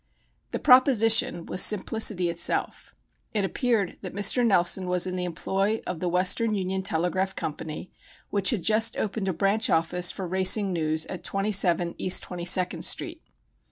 The 0.49 0.57
"proposition" 0.57 1.45
was 1.45 1.61
simplicity 1.61 2.31
itself. 2.31 2.95
It 3.35 3.45
appeared 3.45 3.99
that 4.01 4.15
Mr. 4.15 4.43
Nelson 4.43 4.87
was 4.87 5.05
in 5.05 5.15
the 5.15 5.25
employ 5.25 5.79
of 5.85 5.99
the 5.99 6.09
Western 6.09 6.55
Union 6.55 6.81
Telegraph 6.81 7.35
Company, 7.35 7.91
which 8.31 8.49
had 8.49 8.63
just 8.63 8.97
opened 8.97 9.27
a 9.27 9.31
branch 9.33 9.69
office 9.69 10.09
for 10.11 10.27
racing 10.27 10.73
news 10.73 11.05
at 11.05 11.23
27 11.23 11.93
East 11.99 12.23
Twenty 12.23 12.45
second 12.45 12.83
Street. 12.83 13.21